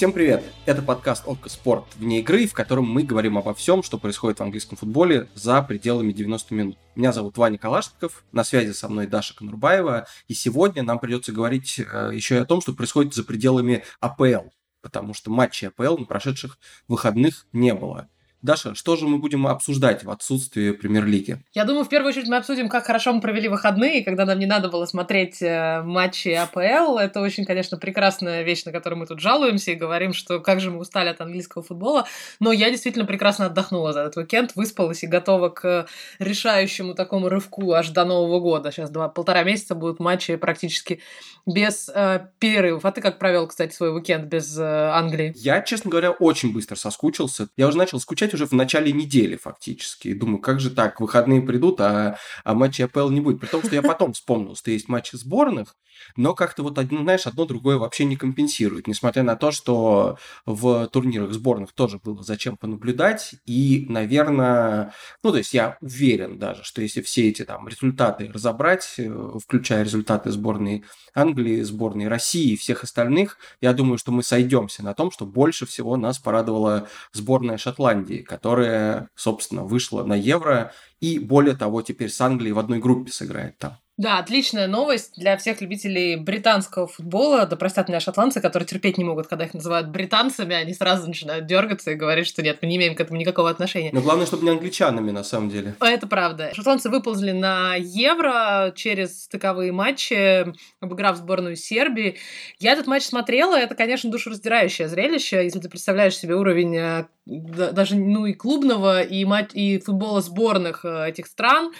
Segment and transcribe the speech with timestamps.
[0.00, 0.42] Всем привет!
[0.64, 4.42] Это подкаст «Отка Спорт» вне игры, в котором мы говорим обо всем, что происходит в
[4.42, 6.78] английском футболе за пределами 90 минут.
[6.96, 11.78] Меня зовут Ваня Калашников, на связи со мной Даша Конурбаева, и сегодня нам придется говорить
[11.78, 14.48] э, еще и о том, что происходит за пределами АПЛ,
[14.80, 16.58] потому что матчей АПЛ на прошедших
[16.88, 18.08] выходных не было.
[18.42, 21.44] Даша, что же мы будем обсуждать в отсутствии премьер-лиги?
[21.52, 24.46] Я думаю, в первую очередь мы обсудим, как хорошо мы провели выходные, когда нам не
[24.46, 26.96] надо было смотреть э, матчи АПЛ.
[26.96, 30.70] Это очень, конечно, прекрасная вещь, на которую мы тут жалуемся и говорим, что как же
[30.70, 32.06] мы устали от английского футбола.
[32.40, 35.86] Но я действительно прекрасно отдохнула за этот уикенд, выспалась и готова к
[36.18, 38.72] решающему такому рывку аж до Нового года.
[38.72, 41.00] Сейчас два, полтора месяца будут матчи практически
[41.44, 42.86] без э, перерывов.
[42.86, 45.34] А ты как провел, кстати, свой уикенд без э, Англии?
[45.36, 47.48] Я, честно говоря, очень быстро соскучился.
[47.58, 50.08] Я уже начал скучать играть уже в начале недели фактически.
[50.08, 53.40] И думаю, как же так, выходные придут, а, а матча АПЛ не будет.
[53.40, 55.76] При том, что я потом вспомнил, что есть матчи сборных,
[56.16, 61.32] но как-то вот, знаешь, одно другое вообще не компенсирует, несмотря на то, что в турнирах
[61.32, 64.92] сборных тоже было зачем понаблюдать, и, наверное,
[65.22, 69.84] ну, то есть я уверен даже, что если все эти там результаты разобрать, э, включая
[69.84, 70.84] результаты сборной
[71.14, 75.66] Англии, сборной России и всех остальных, я думаю, что мы сойдемся на том, что больше
[75.66, 82.20] всего нас порадовала сборная Шотландии, которая, собственно, вышла на Евро и, более того, теперь с
[82.20, 83.78] Англией в одной группе сыграет там.
[84.00, 87.44] Да, отличная новость для всех любителей британского футбола.
[87.44, 91.44] Да простят меня шотландцы, которые терпеть не могут, когда их называют британцами, они сразу начинают
[91.44, 93.90] дергаться и говорить, что нет, мы не имеем к этому никакого отношения.
[93.92, 95.74] Но главное, чтобы не англичанами, на самом деле.
[95.80, 96.50] Это правда.
[96.54, 102.16] Шотландцы выползли на Евро через стыковые матчи, обыграв сборную Сербии.
[102.58, 107.96] Я этот матч смотрела, это, конечно, душераздирающее зрелище, если ты представляешь себе уровень э, даже
[107.96, 111.72] ну и клубного, и, мать, и футбола сборных э, этих стран.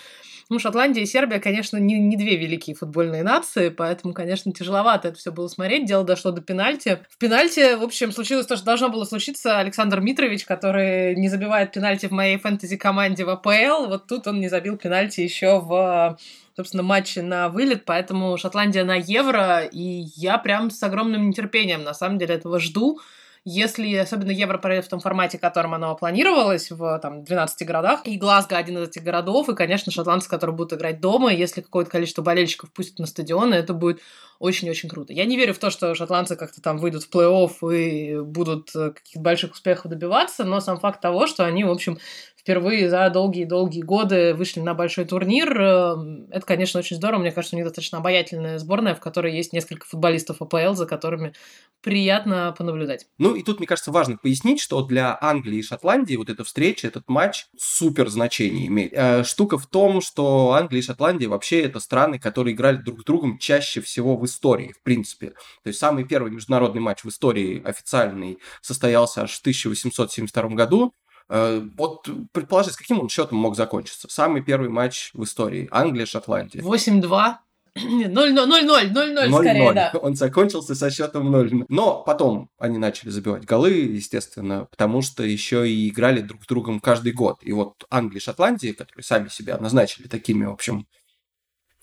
[0.51, 5.17] Ну, Шотландия и Сербия, конечно, не, не две великие футбольные нации, поэтому, конечно, тяжеловато это
[5.17, 5.87] все было смотреть.
[5.87, 6.99] Дело дошло до пенальти.
[7.09, 9.61] В пенальти, в общем, случилось то, что должно было случиться.
[9.61, 14.49] Александр Митрович, который не забивает пенальти в моей фэнтези-команде в АПЛ, вот тут он не
[14.49, 16.19] забил пенальти еще в
[16.57, 21.95] собственно, матче на вылет, поэтому Шотландия на Евро, и я прям с огромным нетерпением, на
[21.95, 23.01] самом деле, этого жду.
[23.45, 28.07] Если особенно Евро пройдет в том формате, в котором оно планировалось, в там, 12 городах,
[28.07, 31.91] и Глазго один из этих городов, и, конечно, шотландцы, которые будут играть дома, если какое-то
[31.91, 34.01] количество болельщиков пустят на стадионы, это будет
[34.41, 35.15] очень-очень круто.
[35.15, 38.91] Я не верю в то, что шотландцы как-то там выйдут в плей-офф и будут э,
[38.91, 41.99] каких-то больших успехов добиваться, но сам факт того, что они, в общем,
[42.41, 45.61] впервые за долгие-долгие годы вышли на большой турнир.
[45.61, 47.21] Эм, это, конечно, очень здорово.
[47.21, 51.35] Мне кажется, у них достаточно обаятельная сборная, в которой есть несколько футболистов АПЛ, за которыми
[51.83, 53.07] приятно понаблюдать.
[53.19, 56.87] Ну и тут, мне кажется, важно пояснить, что для Англии и Шотландии вот эта встреча,
[56.87, 58.93] этот матч супер значение имеет.
[58.95, 63.05] Э, штука в том, что Англия и Шотландия вообще это страны, которые играли друг с
[63.05, 65.35] другом чаще всего в истории, в принципе.
[65.63, 70.95] То есть самый первый международный матч в истории официальный состоялся аж в 1872 году.
[71.31, 74.09] Э, вот предположить, с каким он счетом мог закончиться?
[74.11, 75.69] Самый первый матч в истории.
[75.71, 76.61] Англия-Шотландия.
[76.61, 77.37] 8-2.
[77.77, 79.93] 0-0, 0-0, 0-0 скорее, да.
[80.03, 85.71] Он закончился со счетом 0 Но потом они начали забивать голы, естественно, потому что еще
[85.71, 87.39] и играли друг с другом каждый год.
[87.43, 90.89] И вот Англия и Шотландия, которые сами себя назначили такими, в общем,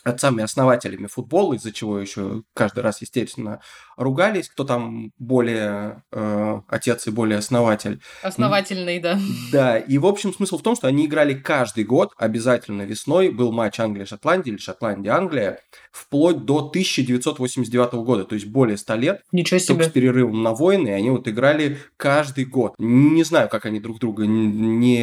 [0.04, 3.62] отцами-основателями футбола, из-за чего еще каждый раз, естественно,
[3.98, 8.00] ругались, кто там более э, отец и более основатель.
[8.22, 9.20] Основательный, да.
[9.52, 13.52] Да, и в общем смысл в том, что они играли каждый год, обязательно весной, был
[13.52, 15.60] матч Англия-Шотландия или Шотландия-Англия,
[15.92, 19.22] вплоть до 1989 года, то есть более 100 лет.
[19.32, 19.76] Ничего себе.
[19.76, 22.76] Только с перерывом на войны, и они вот играли каждый год.
[22.78, 25.00] Не знаю, как они друг друга не,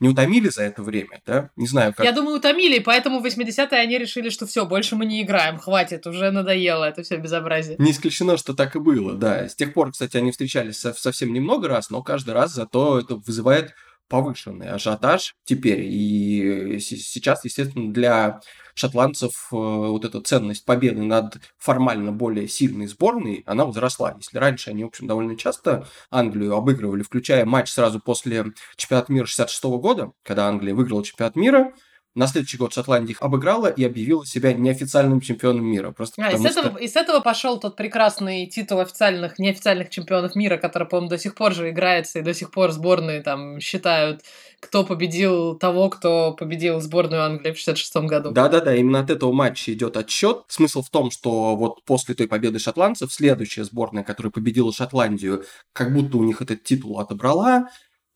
[0.00, 1.50] не утомили за это время, да?
[1.56, 2.06] Не знаю, как.
[2.06, 6.06] Я думаю, утомили, поэтому в 80-е они решили, что все, больше мы не играем, хватит,
[6.06, 7.76] уже надоело это все безобразие.
[7.78, 9.48] Не исключено, что так и было, да.
[9.48, 13.74] С тех пор, кстати, они встречались совсем немного раз, но каждый раз зато это вызывает
[14.12, 15.80] повышенный ажиотаж теперь.
[15.84, 18.40] И сейчас, естественно, для
[18.74, 24.14] шотландцев э, вот эта ценность победы над формально более сильной сборной, она возросла.
[24.18, 28.44] Если раньше они, в общем, довольно часто Англию обыгрывали, включая матч сразу после
[28.76, 31.72] чемпионата мира 66 года, когда Англия выиграла чемпионат мира,
[32.14, 35.92] на следующий год Шотландия их обыграла и объявила себя неофициальным чемпионом мира.
[35.92, 36.78] Просто а, и, с этого, что...
[36.78, 41.34] и с этого пошел тот прекрасный титул официальных, неофициальных чемпионов мира, который, по-моему, до сих
[41.34, 44.22] пор же играется, и до сих пор сборные там считают,
[44.60, 48.30] кто победил того, кто победил сборную Англии в 66 году.
[48.30, 50.44] Да-да-да, именно от этого матча идет отсчет.
[50.48, 55.92] Смысл в том, что вот после той победы шотландцев следующая сборная, которая победила Шотландию, как
[55.92, 57.68] будто у них этот титул отобрала,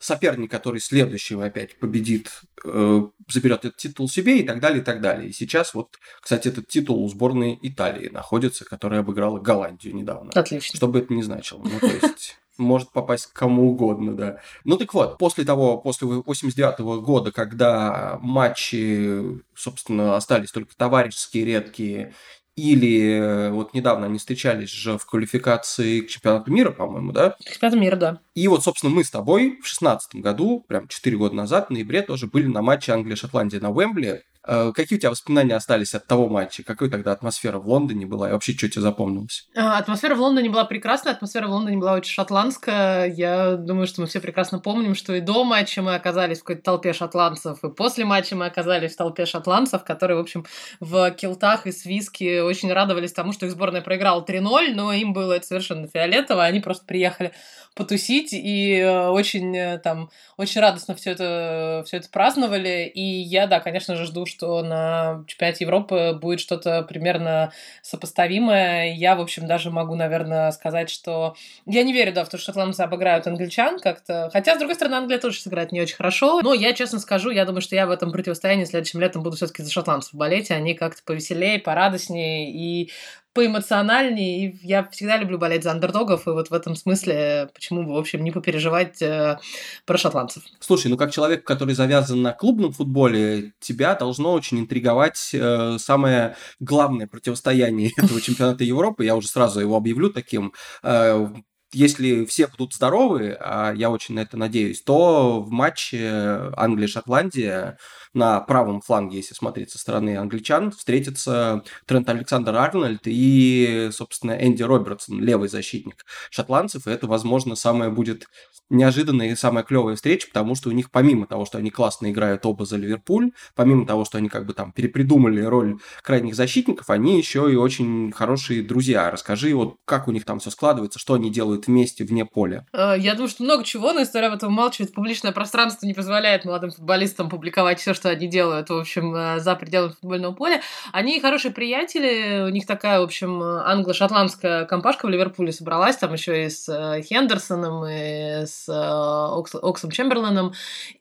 [0.06, 2.30] соперник, который следующий опять победит,
[2.64, 5.30] э, заберет этот титул себе и так далее, и так далее.
[5.30, 10.30] И сейчас вот, кстати, этот титул у сборной Италии находится, которая обыграла Голландию недавно.
[10.32, 10.76] Отлично.
[10.76, 11.60] Что бы это ни значило.
[11.64, 14.40] Ну, то есть может попасть кому угодно, да.
[14.64, 21.44] Ну так вот, после того, после 89 -го года, когда матчи, собственно, остались только товарищеские,
[21.44, 22.14] редкие,
[22.56, 27.30] или э, вот недавно они встречались же в квалификации к чемпионату мира, по-моему, да?
[27.30, 28.20] К чемпионату мира, да.
[28.34, 32.00] И вот, собственно, мы с тобой в шестнадцатом году, прям 4 года назад, в ноябре,
[32.02, 34.22] тоже были на матче Англия-Шотландия на Уэмбли.
[34.46, 36.62] Э, какие у тебя воспоминания остались от того матча?
[36.62, 38.28] Какой тогда атмосфера в Лондоне была?
[38.28, 39.48] И вообще, что тебе запомнилось?
[39.56, 43.06] А, атмосфера в Лондоне была прекрасная, атмосфера в Лондоне была очень шотландская.
[43.06, 46.62] Я думаю, что мы все прекрасно помним, что и до матча мы оказались в какой-то
[46.62, 50.46] толпе шотландцев, и после матча мы оказались в толпе шотландцев, которые, в общем,
[50.81, 55.12] в килтах и с виски очень радовались тому, что их сборная проиграла 3-0, но им
[55.12, 57.32] было это совершенно фиолетово, они просто приехали
[57.76, 63.46] потусить и э, очень э, там очень радостно все это все это праздновали и я
[63.46, 67.52] да конечно же жду что на чемпионате Европы будет что-то примерно
[67.82, 68.94] сопоставимое.
[68.94, 71.34] Я в общем даже могу наверное сказать что
[71.66, 74.30] я не верю да в то что шотландцы обыграют англичан как-то.
[74.32, 76.40] Хотя с другой стороны Англия тоже сыграет не очень хорошо.
[76.42, 79.62] Но я честно скажу я думаю что я в этом противостоянии следующим летом буду все-таки
[79.62, 80.50] за шотландцев болеть.
[80.50, 82.50] Они как-то повеселее порадостнее.
[82.50, 82.90] И
[83.36, 87.92] поэмоциональнее, и я всегда люблю болеть за андердогов, и вот в этом смысле почему бы,
[87.92, 89.38] в общем, не попереживать э,
[89.84, 90.42] про шотландцев.
[90.58, 96.34] Слушай, ну как человек, который завязан на клубном футболе, тебя должно очень интриговать э, самое
[96.60, 101.28] главное противостояние этого чемпионата Европы, я уже сразу его объявлю таким, э,
[101.72, 107.76] если все будут здоровы, а я очень на это надеюсь, то в матче Англия-Шотландия
[108.14, 114.62] на правом фланге, если смотреть со стороны англичан, встретится Трент Александр Арнольд и, собственно, Энди
[114.62, 116.86] Робертсон, левый защитник шотландцев.
[116.86, 118.26] И это, возможно, самое будет
[118.70, 122.44] неожиданная и самая клевая встреча, потому что у них помимо того, что они классно играют
[122.46, 127.18] оба за Ливерпуль, помимо того, что они как бы там перепридумали роль крайних защитников, они
[127.18, 129.10] еще и очень хорошие друзья.
[129.10, 132.66] Расскажи, вот как у них там все складывается, что они делают вместе вне поля.
[132.72, 134.92] Э, я думаю, что много чего, но история об этом умалчивает.
[134.92, 139.40] Публичное пространство не позволяет молодым футболистам публиковать все, что что они делают, в общем, э,
[139.40, 140.60] за пределами футбольного поля.
[140.92, 146.44] Они хорошие приятели, у них такая, в общем, англо-шотландская компашка в Ливерпуле собралась, там еще
[146.44, 150.52] и с э, Хендерсоном, и с э, Окс, Оксом Чемберленом.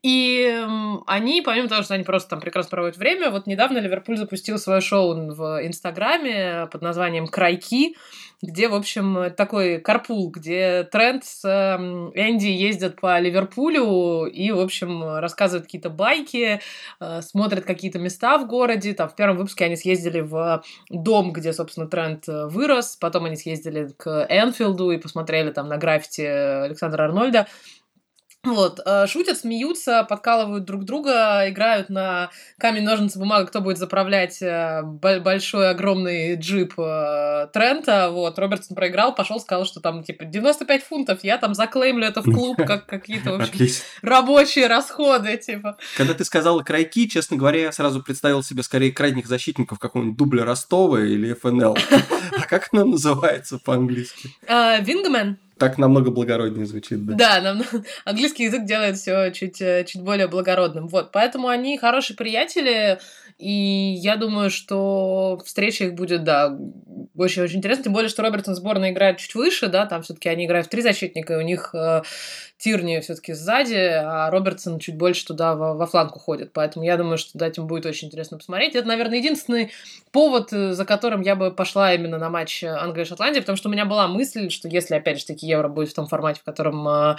[0.01, 0.65] И
[1.05, 4.81] они, помимо того, что они просто там прекрасно проводят время, вот недавно Ливерпуль запустил свое
[4.81, 7.95] шоу в Инстаграме под названием «Крайки»,
[8.41, 15.17] где, в общем, такой карпул, где Трент с Энди ездят по Ливерпулю и, в общем,
[15.19, 16.59] рассказывают какие-то байки,
[16.99, 18.93] э, смотрят какие-то места в городе.
[18.93, 23.35] Там в первом выпуске они съездили в дом, где, собственно, Трент э, вырос, потом они
[23.35, 27.47] съездили к Энфилду и посмотрели там на граффити Александра Арнольда.
[28.45, 34.41] Вот, э, шутят, смеются, подкалывают друг друга, играют на камень, ножницы, бумага, кто будет заправлять
[34.41, 38.09] э, большой, огромный джип э, Трента.
[38.11, 42.25] Вот, Робертсон проиграл, пошел, сказал, что там, типа, 95 фунтов, я там заклеймлю это в
[42.25, 43.67] клуб, как какие-то, в общем,
[44.01, 45.77] рабочие расходы, типа.
[45.97, 50.45] Когда ты сказала крайки, честно говоря, я сразу представил себе скорее крайних защитников какого-нибудь дубля
[50.45, 51.77] Ростова или ФНЛ.
[52.37, 54.29] А как она называется по-английски?
[54.47, 57.13] Вингмен так намного благороднее звучит, да.
[57.15, 57.63] Да, нам...
[58.05, 60.87] английский язык делает все чуть, э, чуть более благородным.
[60.87, 62.99] Вот, поэтому они хорошие приятели,
[63.37, 66.57] и я думаю, что встреча их будет, да,
[67.17, 67.85] очень-очень интересно.
[67.85, 70.81] Тем более, что Робертсон сборная играет чуть выше, да, там все-таки они играют в три
[70.81, 72.03] защитника, и у них э,
[72.57, 76.53] Тирни все-таки сзади, а Робертсон чуть больше туда во, во фланг уходит.
[76.53, 78.75] Поэтому я думаю, что да, этим будет очень интересно посмотреть.
[78.75, 79.71] Это, наверное, единственный
[80.11, 83.85] повод, э, за которым я бы пошла именно на матч Англия-Шотландия, потому что у меня
[83.85, 87.15] была мысль, что если, опять же таки, Евро будет в том формате, в котором э,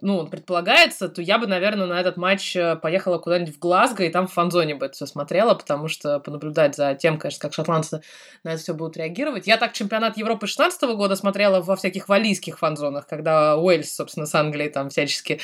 [0.00, 4.10] ну, предполагается, то я бы, наверное, на этот матч э, поехала куда-нибудь в Глазго, и
[4.10, 8.02] там в фанзоне бы это все смотрела, потому что понаблюдать за тем, конечно, как шотландцы
[8.44, 9.46] на это все будут реагировать.
[9.46, 14.34] Я так чемпионат Европы 16 года смотрела во всяких валийских фанзонах, когда Уэльс, собственно, с
[14.34, 15.40] Англией там всячески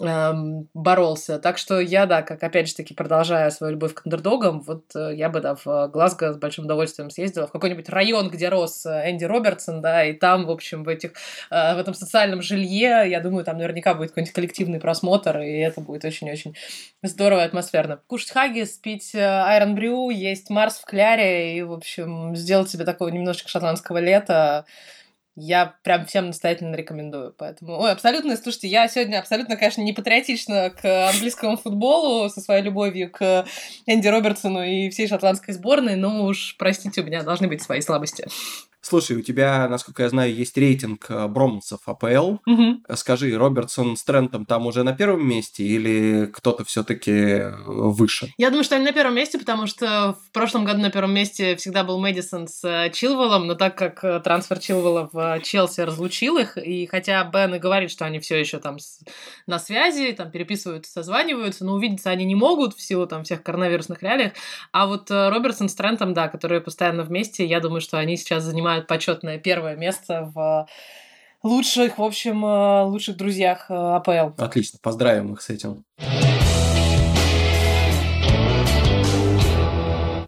[0.00, 1.38] эм, боролся.
[1.38, 5.14] Так что я, да, как опять же таки продолжая свою любовь к андердогам, вот э,
[5.14, 9.10] я бы, да, в Глазго с большим удовольствием съездила в какой-нибудь район, где рос э,
[9.10, 11.12] Энди Робертсон, да, и там, в общем, в этих,
[11.50, 15.80] э, в этом социальном жилье, я думаю, там наверняка будет какой-нибудь коллективный просмотр, и это
[15.80, 16.56] будет очень-очень
[17.04, 18.00] здорово и атмосферно.
[18.08, 23.08] Кушать хаггис, пить айрон брю, есть Марс в кляре, и, в общем, сделать себе такого
[23.08, 24.64] немножечко шотландского лета,
[25.36, 27.34] я прям всем настоятельно рекомендую.
[27.36, 32.62] Поэтому, ой, абсолютно, слушайте, я сегодня абсолютно, конечно, не патриотична к английскому футболу со своей
[32.62, 33.46] любовью к
[33.84, 38.26] Энди Робертсону и всей шотландской сборной, но уж, простите, у меня должны быть свои слабости.
[38.88, 42.36] Слушай, у тебя, насколько я знаю, есть рейтинг э, броманцев АПЛ.
[42.46, 42.84] Мгм.
[42.94, 48.32] Скажи, Робертсон с Трентом там уже на первом месте или кто-то все-таки выше?
[48.38, 51.56] Я думаю, что они на первом месте, потому что в прошлом году на первом месте
[51.56, 55.80] всегда был Мэдисон с э, Чилвеллом, но так как э, трансфер Чилвелла в э, Челси
[55.80, 58.76] разлучил их, и хотя Бен и говорит, что они все еще там
[59.48, 64.00] на связи, там переписываются, созваниваются, но увидеться они не могут в силу там всех коронавирусных
[64.04, 64.34] реалиях.
[64.70, 68.44] А вот э, Робертсон с Трентом, да, которые постоянно вместе, я думаю, что они сейчас
[68.44, 70.72] занимают почетное первое место в э,
[71.42, 74.42] лучших, в общем, э, лучших друзьях э, АПЛ.
[74.42, 75.84] Отлично, поздравим их с этим.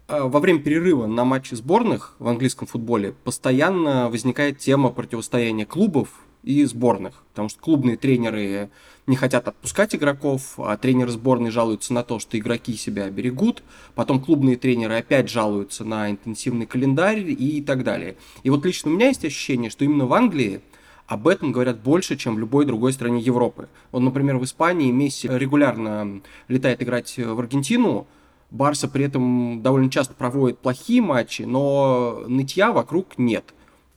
[0.07, 6.09] Во время перерыва на матче сборных в английском футболе постоянно возникает тема противостояния клубов
[6.43, 8.69] и сборных, потому что клубные тренеры
[9.07, 13.63] не хотят отпускать игроков, а тренеры сборной жалуются на то, что игроки себя берегут,
[13.95, 18.15] потом клубные тренеры опять жалуются на интенсивный календарь и так далее.
[18.43, 20.61] И вот лично у меня есть ощущение, что именно в Англии
[21.07, 23.67] об этом говорят больше, чем в любой другой стране Европы.
[23.91, 28.07] Вот, например, в Испании Месси регулярно летает играть в Аргентину,
[28.51, 33.43] Барса при этом довольно часто проводит плохие матчи, но нытья вокруг нет.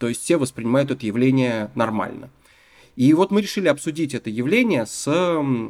[0.02, 2.28] То есть все воспринимают это явление нормально.
[2.96, 5.06] И вот мы решили обсудить это явление с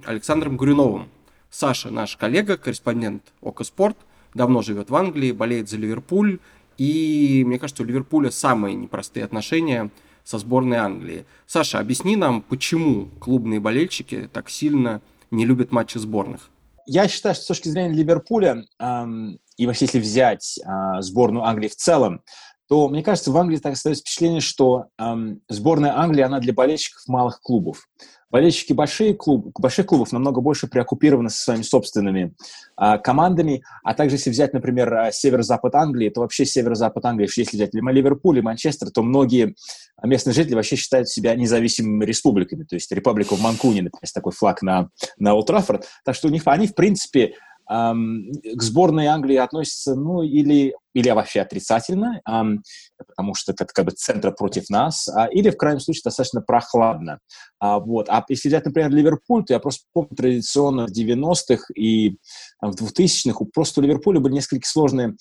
[0.06, 1.10] Александром Гурюновым.
[1.50, 3.98] Саша, наш коллега, корреспондент ОКО Спорт,
[4.32, 6.38] давно живет в Англии, болеет за Ливерпуль.
[6.78, 9.90] И мне кажется, у Ливерпуля самые непростые отношения
[10.24, 11.26] со сборной Англии.
[11.46, 16.48] Саша, объясни нам, почему клубные болельщики так сильно не любят матчи сборных?
[16.86, 21.68] Я считаю, что с точки зрения Ливерпуля, эм, и вообще если взять э, сборную Англии
[21.68, 22.22] в целом,
[22.69, 27.02] то, мне кажется, в Англии так остается впечатление, что эм, сборная Англии, она для болельщиков
[27.07, 27.88] малых клубов.
[28.31, 32.35] Болельщики больших, клуб, больших клубов намного больше преоккупированы со своими собственными
[32.81, 37.57] э, командами, а также если взять, например, э, северо-запад Англии, то вообще северо-запад Англии, если
[37.57, 39.54] взять Ливерпуль и Манчестер, то многие
[40.02, 44.62] местные жители вообще считают себя независимыми республиками, то есть республика в Манкуне, например, такой флаг
[44.62, 44.88] на,
[45.19, 45.87] на Олд Траффорд.
[46.02, 47.35] Так что у них, они, в принципе,
[47.69, 54.33] к сборной Англии относятся, ну, или, или вообще отрицательно, потому что это как бы центр
[54.33, 57.19] против нас, а, или, в крайнем случае, достаточно прохладно.
[57.59, 58.09] А, вот.
[58.09, 62.16] а если взять, например, Ливерпуль, то я просто помню традиционно в 90-х и
[62.61, 65.16] в 2000-х просто у Ливерпуля были несколько сложные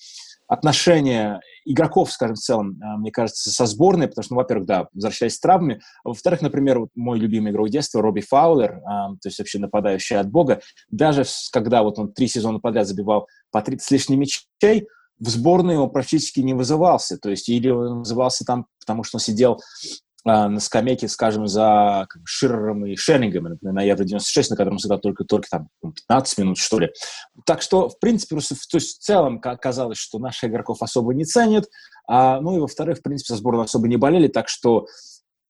[0.52, 4.88] отношения игроков, скажем, в целом, э, мне кажется, со сборной, потому что, ну, во-первых, да,
[4.92, 9.28] возвращаясь с травмами, а во-вторых, например, вот мой любимый игрок детства, Робби Фаулер, а, то
[9.28, 13.82] есть вообще нападающий от бога, даже когда вот он три сезона подряд забивал по 30
[13.82, 18.66] с лишним мячей, в сборную он практически не вызывался, то есть или он вызывался там,
[18.78, 19.58] потому что он сидел
[20.24, 25.48] на скамейке, скажем, за как и Шернингом, например, на Евро-96, на котором сыграл только, только
[25.50, 26.90] там 15 минут, что ли.
[27.44, 31.12] Так что, в принципе, просто, то есть в целом ка- казалось, что наших игроков особо
[31.14, 31.68] не ценят,
[32.06, 34.86] а, ну и во-вторых, в принципе, со сборной особо не болели, так что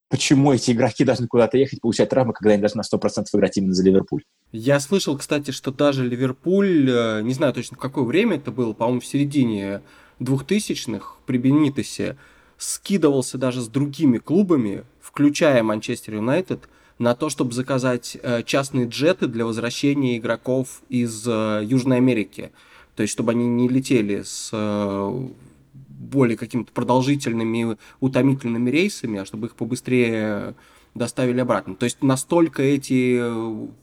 [0.08, 3.74] почему эти игроки должны куда-то ехать, получать травмы, когда они должны на 100% играть именно
[3.74, 4.24] за Ливерпуль?
[4.52, 8.74] Я слышал, кстати, что даже Ливерпуль, э, не знаю точно в какое время это было,
[8.74, 9.80] по-моему, в середине
[10.20, 12.18] 2000-х при Бенитосе,
[12.62, 19.26] скидывался даже с другими клубами, включая Манчестер Юнайтед, на то, чтобы заказать э, частные джеты
[19.26, 22.52] для возвращения игроков из э, Южной Америки.
[22.94, 25.28] То есть, чтобы они не летели с э,
[25.74, 30.54] более какими-то продолжительными, утомительными рейсами, а чтобы их побыстрее
[30.94, 31.74] доставили обратно.
[31.74, 33.20] То есть настолько эти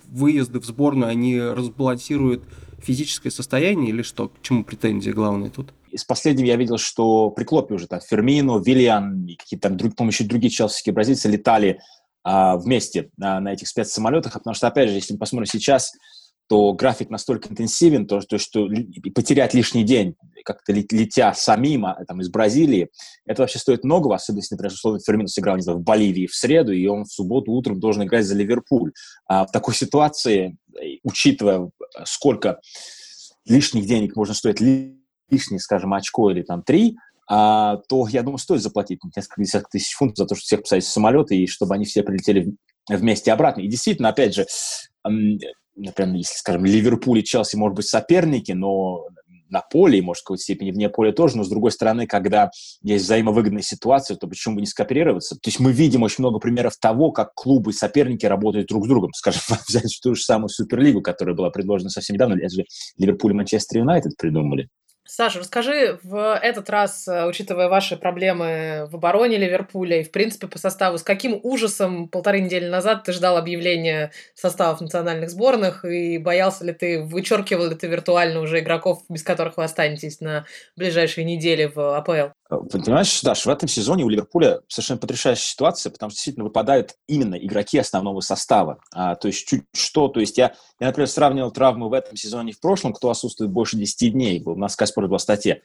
[0.10, 2.44] выезды в сборную, они разбалансируют
[2.78, 4.30] физическое состояние или что?
[4.30, 5.74] К чему претензии главные тут?
[5.92, 10.00] Из последнего я видел, что при Клопе уже там Фермино, Виллиан и какие-то там, друг,
[10.00, 11.80] еще другие челсийские бразильцы летали
[12.24, 15.92] а, вместе а, на этих спецсамолетах, потому что, опять же, если мы посмотрим сейчас,
[16.50, 21.86] то график настолько интенсивен, то, то что ли- потерять лишний день, как-то лет- летя самим
[21.86, 22.90] а, там, из Бразилии,
[23.26, 26.34] это вообще стоит многого, особенно если, например, условно, Фермино сыграл не знаю, в Боливии в
[26.34, 28.92] среду, и он в субботу утром должен играть за Ливерпуль.
[29.28, 31.70] А в такой ситуации, э, учитывая, э,
[32.06, 32.60] сколько
[33.46, 34.60] лишних денег можно стоить
[35.30, 39.94] лишнее, скажем, очко или там три, а, то, я думаю, стоит заплатить несколько десятков тысяч
[39.94, 42.56] фунтов за то, что всех посадить в самолеты и чтобы они все прилетели
[42.90, 43.62] вместе обратно.
[43.62, 44.48] И действительно, опять же,
[45.04, 49.06] например, если, скажем, Ливерпуль и Челси, может быть, соперники, но
[49.50, 52.52] на поле, и, может, в какой-то степени вне поля тоже, но, с другой стороны, когда
[52.82, 55.36] есть взаимовыгодная ситуация, то почему бы не скооперироваться?
[55.36, 58.88] То есть мы видим очень много примеров того, как клубы и соперники работают друг с
[58.88, 59.12] другом.
[59.14, 62.66] Скажем, взять ту же самую Суперлигу, которая была предложена совсем недавно, это же
[62.98, 64.70] Ливерпуль и Манчестер Юнайтед придумали.
[65.12, 70.46] Саша, расскажи в этот раз, э, учитывая ваши проблемы в обороне Ливерпуля и, в принципе,
[70.46, 76.20] по составу, с каким ужасом полторы недели назад ты ждал объявления составов национальных сборных и
[76.20, 81.26] боялся ли ты, вычеркивал ли ты виртуально уже игроков, без которых вы останетесь на ближайшие
[81.26, 82.34] недели в АПЛ?
[82.50, 87.36] Понимаешь, Даш, в этом сезоне у Ливерпуля совершенно потрясающая ситуация, потому что действительно выпадают именно
[87.36, 88.80] игроки основного состава.
[88.92, 92.50] А, то есть чуть что, то есть я, я, например, сравнивал травмы в этом сезоне
[92.50, 94.42] и в прошлом, кто отсутствует больше 10 дней.
[94.44, 95.60] У нас Каспер была статья.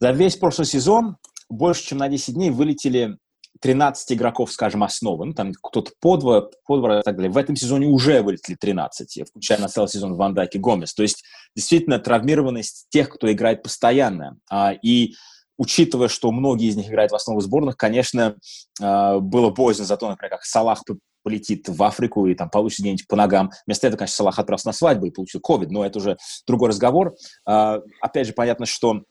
[0.00, 1.16] За весь прошлый сезон
[1.48, 3.18] больше, чем на 10 дней вылетели
[3.60, 5.26] 13 игроков, скажем, основы.
[5.26, 7.30] Ну, там кто-то по два, и так далее.
[7.30, 10.94] В этом сезоне уже вылетели 13, включая на целый сезон Ван Дайк и Гомес.
[10.94, 11.24] То есть,
[11.54, 14.38] действительно, травмированность тех, кто играет постоянно.
[14.50, 15.14] А, и
[15.56, 18.36] учитывая, что многие из них играют в основу сборных, конечно,
[18.80, 20.82] а, было боязно за то, например, как Салах
[21.26, 23.50] полетит в Африку и там получит где-нибудь по ногам.
[23.66, 26.16] Вместо этого, конечно, Салах отправился на свадьбу и получил ковид, но это уже
[26.46, 27.16] другой разговор.
[27.44, 29.02] А, опять же, понятно, что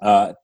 [0.00, 0.34] а,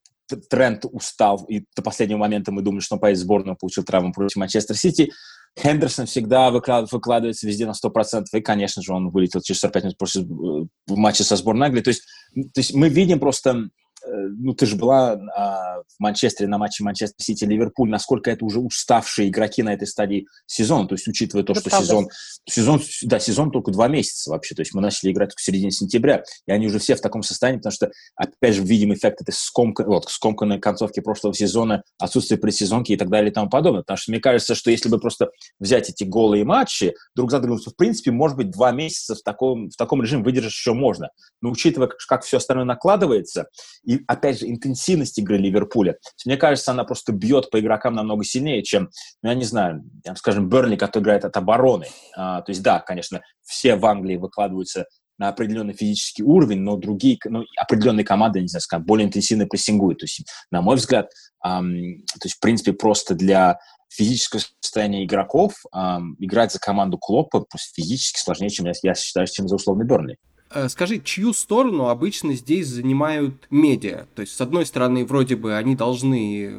[0.49, 4.13] тренд устал, и до последнего момента мы думали, что он поедет в сборную, получил травму
[4.13, 5.11] против Манчестер Сити.
[5.59, 9.99] Хендерсон всегда выклад, выкладывается везде на 100%, и, конечно же, он вылетел через 45 минут
[9.99, 11.83] после э, матча со сборной Англии.
[11.83, 13.71] То есть, то есть мы видим просто
[14.07, 19.29] ну, ты же была а, в Манчестере на матче Манчестер Сити-Ливерпуль, насколько это уже уставшие
[19.29, 21.87] игроки на этой стадии сезона, то есть учитывая то, что правда.
[21.87, 22.09] сезон,
[22.49, 26.25] сезон, да, сезон только два месяца вообще, то есть мы начали играть в середине сентября,
[26.47, 29.85] и они уже все в таком состоянии, потому что, опять же, видим эффект этой скомка,
[29.85, 34.11] вот, скомканной концовки прошлого сезона, отсутствие предсезонки и так далее и тому подобное, потому что
[34.11, 35.31] мне кажется, что если бы просто
[35.61, 39.23] взять эти голые матчи друг за другом, то, в принципе, может быть, два месяца в
[39.23, 43.47] таком, в таком режиме выдержать еще можно, но учитывая, как, как все остальное накладывается,
[43.85, 45.97] и, опять же, интенсивность игры Ливерпуля.
[46.25, 48.91] Мне кажется, она просто бьет по игрокам намного сильнее, чем,
[49.23, 49.85] ну, я не знаю,
[50.17, 51.87] скажем, Бернли, который играет от обороны.
[52.17, 54.87] А, то есть, да, конечно, все в Англии выкладываются
[55.19, 60.01] на определенный физический уровень, но другие, ну, определенные команды, не знаю, скажем, более интенсивно прессингуют.
[60.01, 61.11] То есть, на мой взгляд,
[61.45, 63.59] эм, то есть, в принципе, просто для
[63.89, 69.27] физического состояния игроков эм, играть за команду Клопа просто физически сложнее, чем я, я считаю,
[69.27, 70.17] чем за условный Бернли.
[70.55, 74.07] Э, скажи, чью сторону обычно здесь занимают медиа?
[74.15, 76.55] То есть, с одной стороны, вроде бы они должны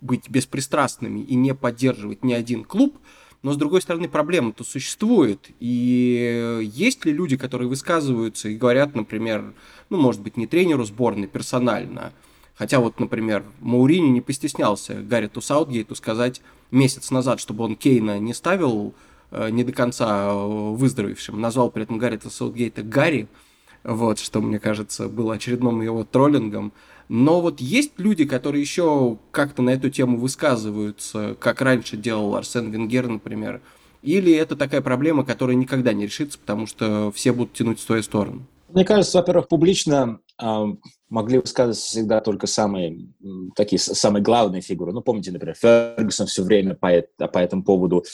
[0.00, 2.98] быть беспристрастными и не поддерживать ни один клуб,
[3.42, 5.50] но с другой стороны, проблема-то существует.
[5.60, 9.54] И есть ли люди, которые высказываются и говорят, например,
[9.90, 12.12] ну, может быть, не тренеру сборной персонально,
[12.54, 18.34] Хотя вот, например, Маурини не постеснялся Гарриту Саутгейту сказать месяц назад, чтобы он Кейна не
[18.34, 21.40] ставил Э, не до конца э, выздоровевшим.
[21.40, 23.28] Назвал при этом Гаррита Саутгейта Гарри,
[23.84, 26.72] вот, что, мне кажется, было очередным его троллингом.
[27.08, 32.70] Но вот есть люди, которые еще как-то на эту тему высказываются, как раньше делал Арсен
[32.70, 33.62] Венгер, например.
[34.02, 38.02] Или это такая проблема, которая никогда не решится, потому что все будут тянуть в свою
[38.02, 38.46] сторону?
[38.68, 40.20] Мне кажется, во-первых, публично
[41.10, 43.08] могли высказываться всегда только самые
[43.56, 44.92] такие самые главные фигуры.
[44.92, 46.88] Ну, помните, например, Фергюсон все время по,
[47.28, 48.04] по этому поводу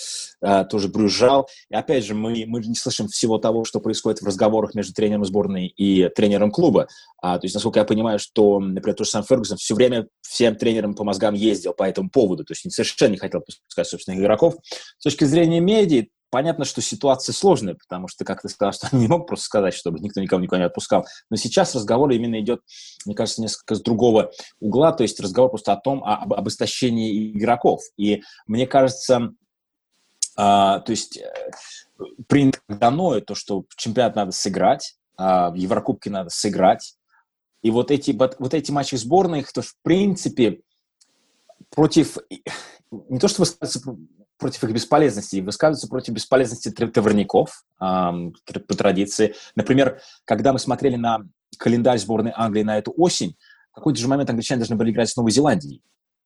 [0.40, 1.48] а, тоже брюзжал.
[1.70, 5.24] И опять же, мы, мы не слышим всего того, что происходит в разговорах между тренером
[5.24, 6.88] сборной и тренером клуба.
[7.20, 10.56] А, то есть, насколько я понимаю, что, например, тот же сам Фергюсон все время всем
[10.56, 12.44] тренерам по мозгам ездил по этому поводу.
[12.44, 14.54] То есть, совершенно не хотел пускать собственных игроков.
[14.98, 19.02] С точки зрения медиа, Понятно, что ситуация сложная, потому что, как ты сказал, что они
[19.02, 21.06] не могут просто сказать, чтобы никто никого никого не отпускал.
[21.30, 22.60] Но сейчас разговор именно идет,
[23.06, 27.30] мне кажется, несколько с другого угла, то есть разговор просто о том, об, об истощении
[27.30, 27.82] игроков.
[27.96, 29.30] И мне кажется,
[30.36, 31.32] а, то есть э,
[32.26, 36.96] принято то, что чемпионат надо сыграть, а, в Еврокубке надо сыграть.
[37.62, 40.62] И вот эти, вот, вот эти матчи сборных, то в принципе
[41.70, 42.18] против
[42.90, 43.96] не то, что высказываться
[44.38, 49.34] против их бесполезности, высказываются против бесполезности товарников э, по традиции.
[49.54, 51.20] Например, когда мы смотрели на
[51.58, 53.36] календарь сборной Англии на эту осень,
[53.72, 55.82] в какой-то же момент англичане должны были играть с Новой Зеландией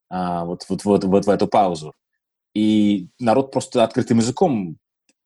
[0.09, 1.93] а, вот, вот, вот, вот в эту паузу.
[2.53, 4.77] И народ просто открытым языком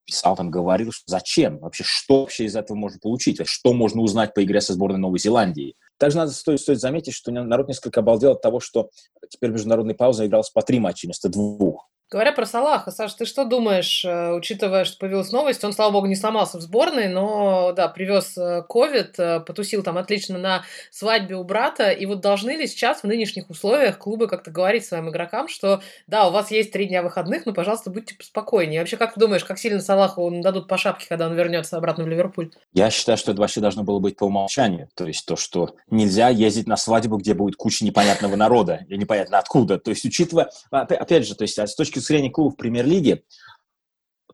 [0.06, 4.34] писал, там, говорил, что зачем, вообще, что вообще из этого можно получить, что можно узнать
[4.34, 5.76] по игре со сборной Новой Зеландии.
[5.98, 8.90] Также надо стоит, стоит заметить, что народ несколько обалдел от того, что
[9.30, 11.90] теперь международной паузой игралось по три матча вместо двух.
[12.14, 16.06] Говоря про Салаха, Саш, ты что думаешь, э, учитывая, что появилась новость, он, слава богу,
[16.06, 21.38] не сломался в сборной, но, да, привез э, ковид, э, потусил там отлично на свадьбе
[21.38, 25.48] у брата, и вот должны ли сейчас в нынешних условиях клубы как-то говорить своим игрокам,
[25.48, 28.82] что, да, у вас есть три дня выходных, но, пожалуйста, будьте спокойнее.
[28.82, 32.08] вообще, как ты думаешь, как сильно Салаху дадут по шапке, когда он вернется обратно в
[32.08, 32.52] Ливерпуль?
[32.74, 36.30] Я считаю, что это вообще должно было быть по умолчанию, то есть то, что нельзя
[36.30, 41.26] ездить на свадьбу, где будет куча непонятного народа, и непонятно откуда, то есть учитывая, опять
[41.26, 43.24] же, то есть а с точки зрения клубов премьер-лиги,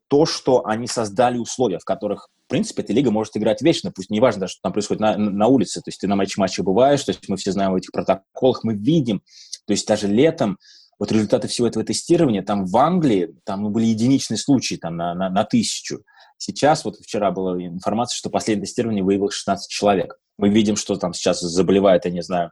[0.08, 4.10] то, что они создали условия, в которых в принципе, эта лига может играть вечно, пусть
[4.10, 7.04] не важно, что там происходит на, на улице, то есть ты на матче матче бываешь,
[7.04, 9.22] то есть мы все знаем в этих протоколах, мы видим,
[9.68, 10.58] то есть даже летом
[10.98, 15.30] вот результаты всего этого тестирования, там в Англии, там были единичные случаи там на, на,
[15.30, 16.04] на тысячу.
[16.40, 20.20] Сейчас, вот вчера была информация, что последнее тестирование выявило 16 человек.
[20.40, 22.52] Мы видим, что там сейчас заболевает, я не знаю,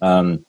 [0.00, 0.46] эм,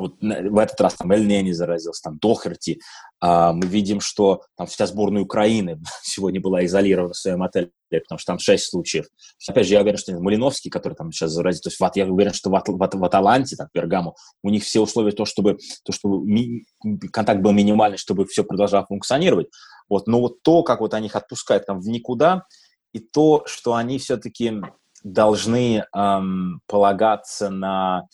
[0.00, 2.80] вот в этот раз там Эльнени заразился, там Дохерти.
[3.20, 8.18] А, мы видим, что там вся сборная Украины сегодня была изолирована в своем отеле, потому
[8.18, 9.06] что там шесть случаев.
[9.46, 12.32] Опять же, я уверен, что Малиновский, который там сейчас заразит, то есть вот, я уверен,
[12.32, 16.24] что в, в, в Аталанте, там, Пергаму, у них все условия то, чтобы, то, чтобы
[16.26, 16.64] ми,
[17.12, 19.48] контакт был минимальный, чтобы все продолжало функционировать.
[19.90, 22.44] Вот, но вот то, как вот они их отпускают там в никуда,
[22.92, 24.62] и то, что они все-таки
[25.02, 28.06] должны эм, полагаться на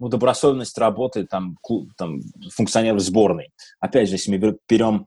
[0.00, 2.20] ну, добросовестность работы там, клуб, там,
[2.54, 3.52] функционеров сборной.
[3.78, 5.06] Опять же, если мы берем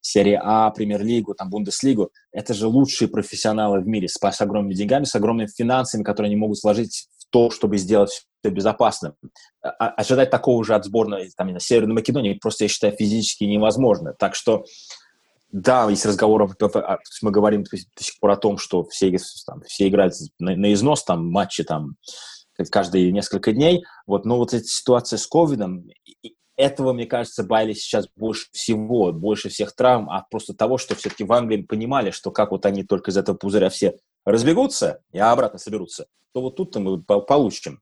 [0.00, 5.04] серия А, Премьер-лигу, там, Бундеслигу, это же лучшие профессионалы в мире с, с огромными деньгами,
[5.04, 9.14] с огромными финансами, которые они могут сложить в то, чтобы сделать все безопасным.
[9.62, 14.14] А, а ожидать такого же от сборной там, Северной Македонии просто, я считаю, физически невозможно.
[14.18, 14.64] Так что
[15.52, 16.50] да, есть разговор,
[17.20, 19.14] мы говорим до сих пор о том, что все,
[19.46, 21.96] там, все играют на, на износ, там, матчи там,
[22.70, 23.84] каждые несколько дней.
[24.06, 25.84] Вот, но вот эта ситуация с ковидом,
[26.56, 31.24] этого, мне кажется, боялись сейчас больше всего, больше всех травм, а просто того, что все-таки
[31.24, 35.58] в Англии понимали, что как вот они только из этого пузыря все разбегутся и обратно
[35.58, 37.80] соберутся, то вот тут-то мы получим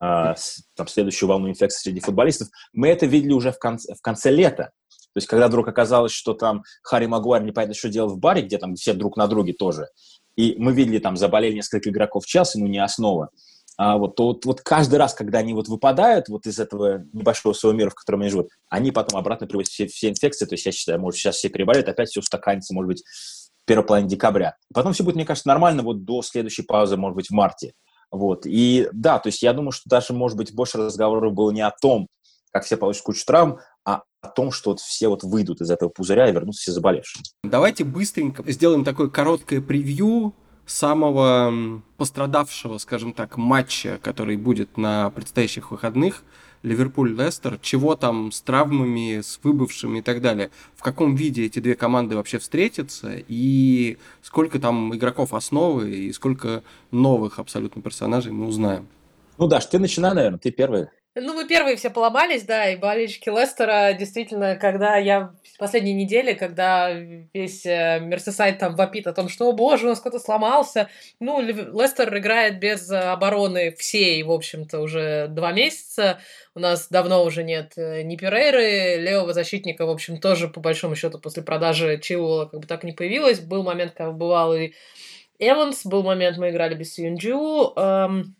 [0.00, 0.34] а,
[0.76, 2.48] там, следующую волну инфекции среди футболистов.
[2.72, 4.72] Мы это видели уже в конце, в конце лета.
[5.12, 8.58] То есть, когда вдруг оказалось, что там Харри Магуайр непонятно что делал в баре, где
[8.58, 9.88] там все друг на друге тоже,
[10.36, 13.30] и мы видели, там заболели несколько игроков Челси, ну не основа,
[13.82, 17.54] а, вот, то вот, вот каждый раз, когда они вот выпадают вот из этого небольшого
[17.54, 20.66] своего мира, в котором они живут, они потом обратно приводят все, все инфекции, то есть
[20.66, 24.54] я считаю, может, сейчас все переболеют, опять все устаканится, может быть, в первой половине декабря.
[24.74, 27.72] Потом все будет, мне кажется, нормально вот до следующей паузы, может быть, в марте.
[28.10, 28.44] Вот.
[28.44, 31.70] И да, то есть я думаю, что даже, может быть, больше разговоров было не о
[31.70, 32.06] том,
[32.52, 35.88] как все получат кучу травм, а о том, что вот все вот выйдут из этого
[35.88, 37.22] пузыря и вернутся все заболевшие.
[37.44, 40.34] Давайте быстренько сделаем такое короткое превью
[40.66, 46.22] самого пострадавшего, скажем так, матча, который будет на предстоящих выходных,
[46.62, 51.74] Ливерпуль-Лестер, чего там с травмами, с выбывшими и так далее, в каком виде эти две
[51.74, 58.86] команды вообще встретятся, и сколько там игроков основы, и сколько новых абсолютно персонажей мы узнаем.
[59.38, 60.88] Ну, Даш, ты начинай, наверное, ты первый.
[61.22, 66.32] Ну, мы первые все поломались, да, и болельщики Лестера, действительно, когда я в последние недели,
[66.32, 70.88] когда весь э, Мерсисайд там вопит о том, что, о боже, у нас кто-то сломался,
[71.20, 76.20] ну, Лестер играет без обороны всей, в общем-то, уже два месяца,
[76.54, 80.96] у нас давно уже нет э, ни Перейры, левого защитника, в общем, тоже, по большому
[80.96, 84.72] счету, после продажи Чилуола как бы так не появилось, был момент, когда бывал и
[85.38, 88.36] Эванс, был момент, мы играли без Сьюнджу, эм,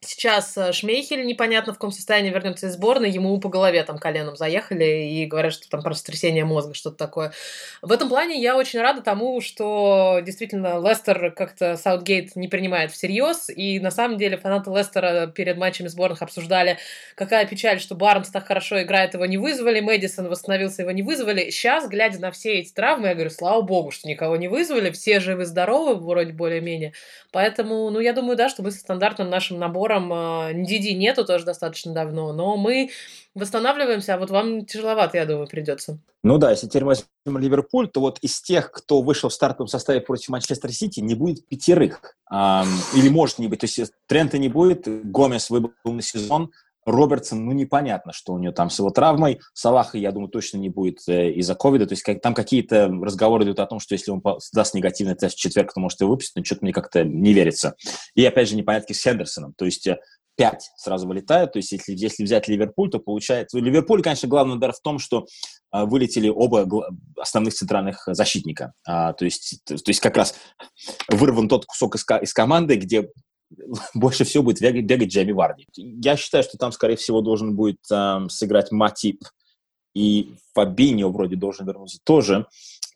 [0.00, 4.36] Сейчас э, Шмейхель непонятно в каком состоянии вернется из сборной, ему по голове там коленом
[4.36, 7.32] заехали и говорят, что там просто трясение мозга, что-то такое.
[7.82, 13.50] В этом плане я очень рада тому, что действительно Лестер как-то Саутгейт не принимает всерьез,
[13.50, 16.78] и на самом деле фанаты Лестера перед матчами сборных обсуждали,
[17.16, 21.50] какая печаль, что Барнс так хорошо играет, его не вызвали, Мэдисон восстановился, его не вызвали.
[21.50, 25.18] Сейчас, глядя на все эти травмы, я говорю, слава богу, что никого не вызвали, все
[25.18, 26.92] живы-здоровы, вроде более-менее.
[27.32, 30.12] Поэтому, ну, я думаю, да, что мы со стандартным нашим набором набором.
[30.12, 32.90] NDD а, нету тоже достаточно давно, но мы
[33.34, 35.98] восстанавливаемся, а вот вам тяжеловато, я думаю, придется.
[36.24, 40.00] Ну да, если теперь возьмем Ливерпуль, то вот из тех, кто вышел в стартовом составе
[40.00, 42.16] против Манчестер Сити, не будет пятерых.
[42.30, 43.60] Эм, или может не быть.
[43.60, 46.50] То есть Трента не будет, Гомес выбыл на сезон,
[46.90, 49.40] Робертсон, ну, непонятно, что у него там с его травмой.
[49.52, 51.86] Салаха, я думаю, точно не будет э, из-за ковида.
[51.86, 54.22] То есть как, там какие-то разговоры идут о том, что если он
[54.52, 57.74] даст негативный тест в четверг, то может его выпустить, но что-то мне как-то не верится.
[58.14, 59.54] И опять же непонятки с Хендерсоном.
[59.56, 59.98] То есть э,
[60.38, 61.52] пять сразу вылетают.
[61.52, 63.58] То есть если, если взять Ливерпуль, то получается...
[63.58, 65.26] У Ливерпуль, конечно, главный удар в том, что
[65.74, 66.66] э, вылетели оба
[67.18, 68.72] основных центральных защитника.
[68.86, 70.34] А, то, есть, то, то есть как раз
[71.08, 73.08] вырван тот кусок из, из команды, где
[73.94, 75.66] больше всего будет бегать, Джейми Варди.
[75.74, 79.22] Я считаю, что там, скорее всего, должен будет э, сыграть Матип,
[79.94, 82.46] и Фабиньо вроде должен вернуться тоже.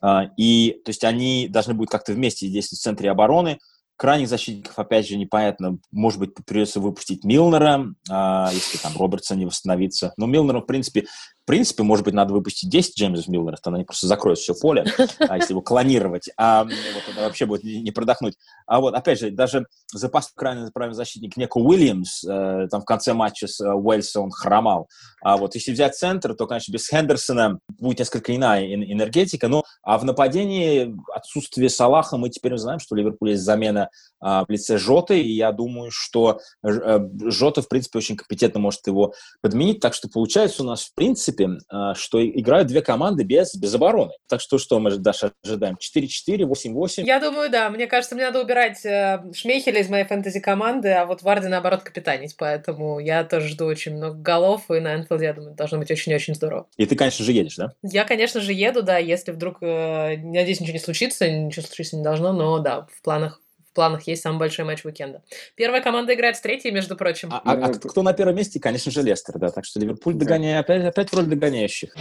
[0.03, 3.59] Э, и, то есть, они должны будут как-то вместе действовать в центре обороны.
[3.95, 5.77] Крайних защитников, опять же, непонятно.
[5.91, 10.13] Может быть, придется выпустить Милнера, э, если там Робертсон не восстановится.
[10.17, 11.05] Но Милнер, в принципе,
[11.43, 14.85] в принципе, может быть, надо выпустить 10 Джеймсов Милнеров, тогда они просто закроют все поле,
[15.19, 16.73] а если его клонировать, а вот
[17.05, 18.35] тогда вообще будет не продохнуть.
[18.65, 23.13] А вот, опять же, даже запас крайний правильный защитник Неко Уильямс, э, там в конце
[23.13, 24.87] матча с э, Уэльсом он хромал.
[25.21, 29.49] А вот если взять центр, то, конечно, без Хендерсона будет несколько иная энергетика.
[29.49, 34.45] Ну, а в нападении отсутствие Салаха, мы теперь знаем, что у Ливерпуля есть замена а,
[34.45, 39.13] в лице Жоты, и я думаю, что э, Жота, в принципе, очень компетентно может его
[39.41, 39.79] подменить.
[39.81, 41.32] Так что получается у нас, в принципе,
[41.69, 44.11] а, что играют две команды без, без обороны.
[44.27, 45.77] Так что что мы, Даша, ожидаем?
[45.77, 47.03] 4-4, 8-8?
[47.03, 47.69] Я думаю, да.
[47.69, 52.35] Мне кажется, мне надо убирать э, Шмейхеля из моей фэнтези-команды, а вот Варди, наоборот, капитанить.
[52.37, 56.35] Поэтому я тоже жду очень много голов, и на Энфилде, я думаю, должно быть очень-очень
[56.35, 56.67] здорово.
[56.77, 57.73] И ты, конечно же, едешь, да?
[57.83, 62.03] Я, конечно же, еду, да, если вдруг, э, надеюсь, ничего не случится, ничего случиться не
[62.03, 63.42] должно, но да, в планах
[63.73, 65.23] в планах есть самый большой матч уикенда.
[65.55, 67.29] Первая команда играет с третьей, между прочим.
[67.31, 68.59] А, а, а кто на первом месте?
[68.59, 69.49] Конечно же, Лестер, да.
[69.49, 71.95] Так что Ливерпуль догоняет, опять, опять в роль догоняющих.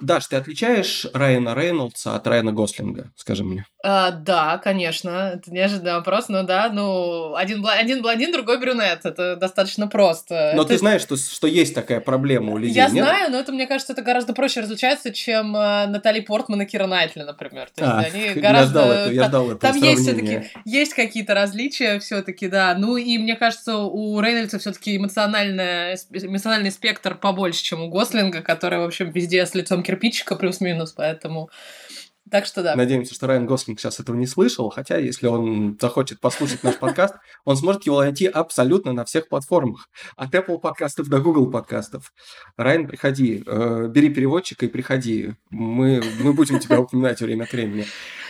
[0.00, 3.64] Даш, ты отличаешь Райана Рейнольдса от Райана Гослинга, скажи мне?
[3.88, 9.36] А, да, конечно, это неожиданный вопрос, но да, ну, один, один блондин, другой брюнет, это
[9.36, 10.54] достаточно просто.
[10.56, 10.70] Но это...
[10.70, 13.04] ты знаешь, что, что есть такая проблема у людей, Я нет?
[13.04, 16.88] знаю, но это, мне кажется, это гораздо проще различается, чем э, Натали Портман и Кира
[16.88, 17.68] Найтли, например.
[17.76, 18.80] То есть а, они гораздо...
[18.80, 22.96] Я ждал это, я ждал это Там есть все-таки, есть какие-то различия все-таки, да, ну
[22.96, 29.12] и мне кажется, у Рейнольдса все-таки эмоциональный спектр побольше, чем у Гослинга, который, в общем,
[29.12, 31.50] везде с лицом кирпичика плюс-минус, поэтому...
[32.30, 32.74] Так что да.
[32.74, 37.14] Надеемся, что Райан Гослинг сейчас этого не слышал, хотя если он захочет послушать наш подкаст,
[37.44, 39.88] он сможет его найти абсолютно на всех платформах.
[40.16, 42.12] От Apple подкастов до Google подкастов.
[42.56, 45.34] Райан, приходи, э, бери переводчика и приходи.
[45.50, 47.86] Мы, мы будем тебя упоминать время от времени.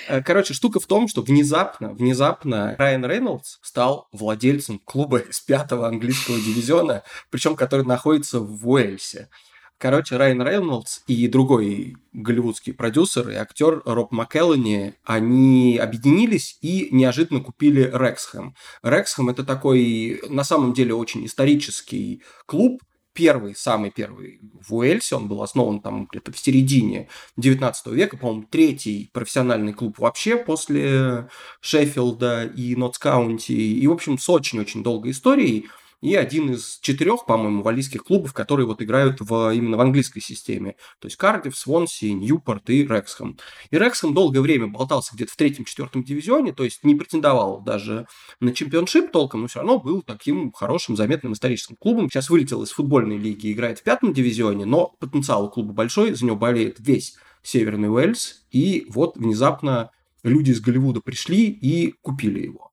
[0.08, 5.88] Э, короче, штука в том, что внезапно, внезапно Райан Рейнольдс стал владельцем клуба из пятого
[5.88, 9.30] английского дивизиона, причем который находится в Уэльсе.
[9.78, 17.40] Короче, Райан Рейнольдс и другой голливудский продюсер и актер Роб МакКеллани, они объединились и неожиданно
[17.40, 18.54] купили Рексхэм.
[18.82, 25.28] Рексхэм– это такой, на самом деле, очень исторический клуб, первый, самый первый в Уэльсе, он
[25.28, 31.28] был основан там где-то в середине 19 века, по-моему, третий профессиональный клуб вообще после
[31.60, 35.68] Шеффилда и Нотс-Каунти, и, в общем, с очень-очень долгой историей–
[36.06, 40.76] и один из четырех, по-моему, валийских клубов, которые вот играют в, именно в английской системе.
[41.00, 43.36] То есть Кардив, Свонси, Ньюпорт и Рексхэм.
[43.72, 48.06] И Рексхэм долгое время болтался где-то в третьем-четвертом дивизионе, то есть не претендовал даже
[48.38, 52.08] на чемпионшип толком, но все равно был таким хорошим, заметным историческим клубом.
[52.08, 56.24] Сейчас вылетел из футбольной лиги, играет в пятом дивизионе, но потенциал у клуба большой, за
[56.24, 59.90] него болеет весь Северный Уэльс, и вот внезапно
[60.22, 62.65] люди из Голливуда пришли и купили его.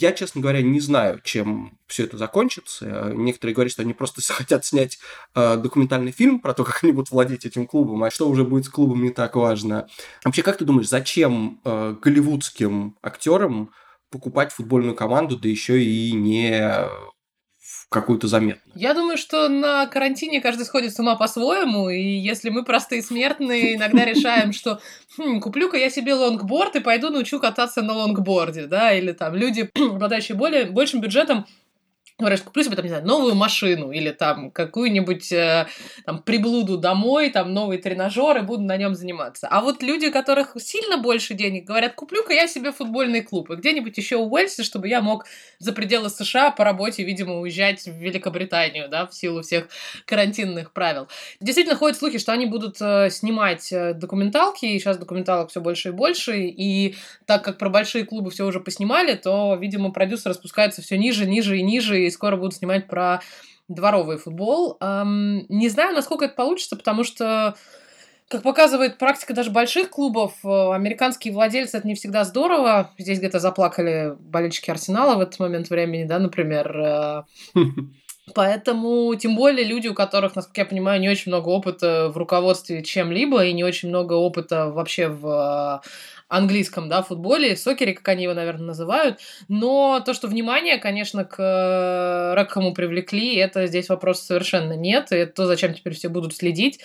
[0.00, 3.12] Я, честно говоря, не знаю, чем все это закончится.
[3.14, 4.98] Некоторые говорят, что они просто хотят снять
[5.34, 8.66] э, документальный фильм про то, как они будут владеть этим клубом, а что уже будет
[8.66, 9.88] с клубом, не так важно.
[10.24, 13.70] Вообще, как ты думаешь, зачем э, голливудским актерам
[14.10, 16.88] покупать футбольную команду, да еще и не
[17.88, 18.74] какую-то заметную?
[18.74, 23.76] Я думаю, что на карантине каждый сходит с ума по-своему, и если мы простые смертные
[23.76, 24.80] иногда решаем, что
[25.16, 29.70] хм, куплю-ка я себе лонгборд и пойду научу кататься на лонгборде, да, или там люди,
[29.74, 31.46] обладающие более, большим бюджетом,
[32.18, 35.68] говоришь, куплю себе, там, не знаю, новую машину или там какую-нибудь э,
[36.04, 39.46] там приблуду домой, там новый тренажер и буду на нем заниматься.
[39.48, 43.54] А вот люди, у которых сильно больше денег, говорят, куплю-ка я себе футбольный клуб и
[43.54, 45.26] где-нибудь еще у Уэльсе, чтобы я мог
[45.60, 49.68] за пределы США по работе, видимо, уезжать в Великобританию, да, в силу всех
[50.04, 51.06] карантинных правил.
[51.38, 55.90] Действительно ходят слухи, что они будут э, снимать э, документалки, и сейчас документалок все больше
[55.90, 60.82] и больше, и так как про большие клубы все уже поснимали, то, видимо, продюсеры спускаются
[60.82, 63.20] все ниже, ниже и ниже, и скоро будут снимать про
[63.68, 64.78] дворовый футбол.
[64.80, 67.54] Не знаю, насколько это получится, потому что
[68.28, 72.92] как показывает практика даже больших клубов, э, американские владельцы это не всегда здорово.
[72.98, 76.78] Здесь где-то заплакали болельщики Арсенала в этот момент времени, да, например.
[76.78, 77.22] Э.
[78.34, 82.82] Поэтому, тем более, люди, у которых, насколько я понимаю, не очень много опыта в руководстве
[82.82, 85.80] чем-либо и не очень много опыта вообще в
[86.28, 89.18] английском, да, футболе, сокере, как они его, наверное, называют.
[89.48, 95.10] Но то, что внимание, конечно, к э, Рекхэму привлекли, это здесь вопрос совершенно нет.
[95.12, 96.80] И это то, зачем теперь все будут следить.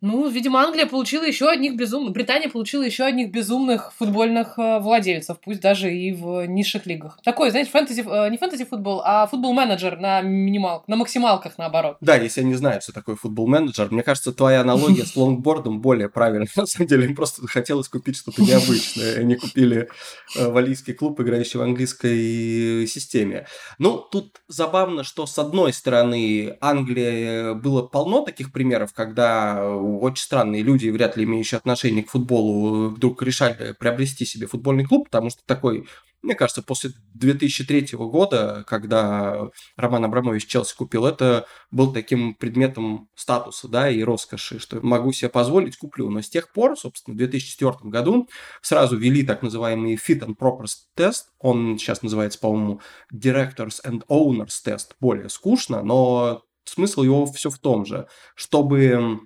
[0.00, 2.12] Ну, видимо, Англия получила еще одних безумных...
[2.12, 7.18] Британия получила еще одних безумных футбольных э, владельцев, пусть даже и в низших лигах.
[7.24, 8.04] Такой, знаете, фэнтези...
[8.06, 10.84] Э, не фэнтези-футбол, а футбол-менеджер на минимал...
[10.86, 11.96] на максималках, наоборот.
[12.00, 16.08] Да, если я не знаю, что такое футбол-менеджер, мне кажется, твоя аналогия с лонгбордом более
[16.08, 16.48] правильная.
[16.56, 19.18] На самом деле, им просто хотелось купить что-то необычное.
[19.18, 19.88] Они купили
[20.36, 23.46] э, валийский клуб, играющий в английской системе.
[23.78, 29.64] Ну, тут забавно, что с одной стороны Англия было полно таких примеров, когда
[30.00, 35.04] очень странные люди, вряд ли имеющие отношение к футболу, вдруг решали приобрести себе футбольный клуб,
[35.04, 35.86] потому что такой
[36.26, 43.68] мне кажется, после 2003 года, когда Роман Абрамович Челси купил, это был таким предметом статуса,
[43.68, 46.10] да, и роскоши, что могу себе позволить, куплю.
[46.10, 48.28] Но с тех пор, собственно, в 2004 году
[48.60, 51.30] сразу ввели так называемый Fit and Proper тест.
[51.38, 52.80] Он сейчас называется, по-моему,
[53.14, 54.96] Directors and Owners тест.
[54.98, 59.20] Более скучно, но смысл его все в том же, чтобы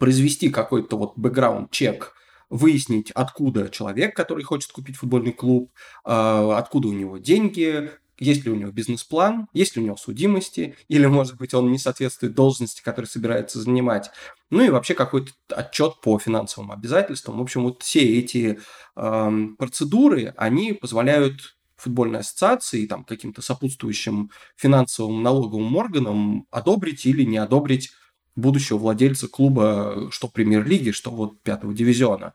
[0.00, 2.14] произвести какой-то вот бэкграунд-чек,
[2.48, 5.70] выяснить, откуда человек, который хочет купить футбольный клуб,
[6.04, 10.74] а, откуда у него деньги, есть ли у него бизнес-план, есть ли у него судимости,
[10.88, 14.10] или, может быть, он не соответствует должности, которую собирается занимать.
[14.48, 17.38] Ну и вообще какой-то отчет по финансовым обязательствам.
[17.38, 18.58] В общем, вот все эти
[18.96, 27.38] э, процедуры, они позволяют футбольной ассоциации, там, каким-то сопутствующим финансовым налоговым органам одобрить или не
[27.38, 27.90] одобрить
[28.40, 32.34] будущего владельца клуба, что премьер-лиги, что вот пятого дивизиона.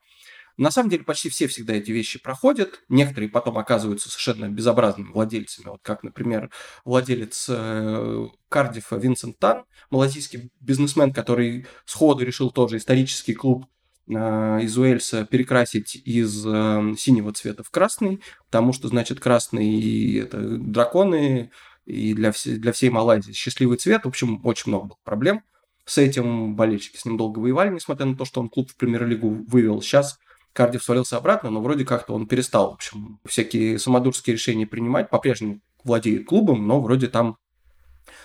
[0.57, 2.81] На самом деле почти все всегда эти вещи проходят.
[2.87, 5.67] Некоторые потом оказываются совершенно безобразными владельцами.
[5.69, 6.49] Вот как, например,
[6.85, 13.65] владелец э, Кардифа Винсент Тан, малазийский бизнесмен, который сходу решил тоже исторический клуб
[14.07, 20.39] э, из Уэльса перекрасить из э, синего цвета в красный, потому что, значит, красный это
[20.39, 21.51] драконы,
[21.85, 24.05] и для, все, для всей Малайзии счастливый цвет.
[24.05, 25.43] В общем, очень много было проблем
[25.85, 29.45] с этим болельщики с ним долго воевали, несмотря на то, что он клуб в премьер-лигу
[29.47, 29.81] вывел.
[29.81, 30.19] Сейчас
[30.53, 35.59] Кардив свалился обратно, но вроде как-то он перестал, в общем, всякие самодурские решения принимать, по-прежнему
[35.83, 37.37] владеет клубом, но вроде там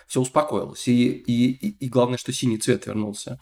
[0.07, 0.89] все успокоилось.
[0.89, 3.39] И, и, и, и главное, что синий цвет вернулся.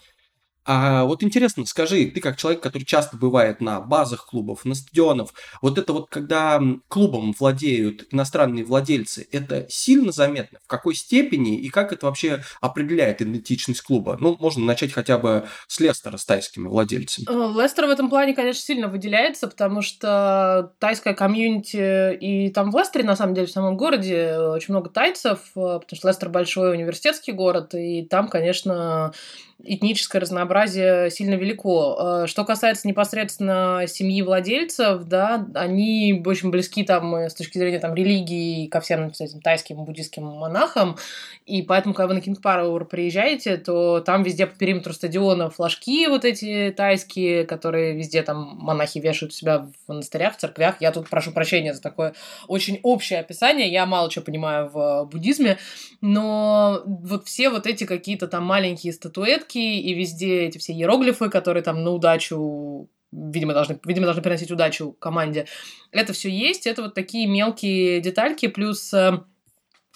[0.71, 5.29] А вот интересно, скажи, ты как человек, который часто бывает на базах клубов, на стадионах,
[5.63, 10.59] вот это вот, когда клубом владеют иностранные владельцы, это сильно заметно?
[10.63, 14.15] В какой степени и как это вообще определяет идентичность клуба?
[14.19, 17.25] Ну, можно начать хотя бы с Лестера с тайскими владельцами.
[17.27, 22.77] Э, Лестер в этом плане, конечно, сильно выделяется, потому что тайская комьюнити и там в
[22.77, 26.73] Лестере, на самом деле, в самом городе очень много тайцев, э, потому что Лестер большой
[26.73, 29.13] университетский город, и там, конечно,
[29.63, 32.23] этническое разнообразие сильно велико.
[32.23, 37.79] Э, что касается непосредственно семьи владельцев, да, они очень близки там э, с точки зрения
[37.79, 40.97] там религии ко всем этим тайским буддийским монахам,
[41.45, 46.07] и поэтому, когда вы на Кинг Пауэр приезжаете, то там везде по периметру стадиона флажки
[46.07, 50.75] вот эти тайские, которые везде там монахи вешают у себя в монастырях, в церквях.
[50.79, 52.13] Я тут прошу прощения за такое
[52.47, 55.57] очень общее описание, я мало чего понимаю в буддизме,
[56.01, 61.29] но вот все вот эти какие-то там маленькие статуэтки, монетки, и везде эти все иероглифы,
[61.29, 65.47] которые там на удачу видимо, должны, видимо, должны приносить удачу команде.
[65.91, 66.67] Это все есть.
[66.67, 69.21] Это вот такие мелкие детальки, плюс э,